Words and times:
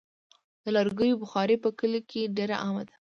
د 0.63 0.65
لرګیو 0.77 1.19
بخاري 1.23 1.55
په 1.63 1.69
کلیو 1.79 2.07
کې 2.09 2.31
ډېره 2.37 2.55
عامه 2.63 2.83
ده. 2.89 2.95